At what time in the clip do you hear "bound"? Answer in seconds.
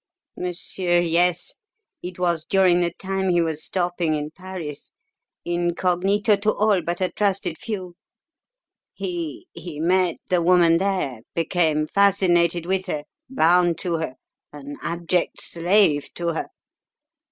13.29-13.77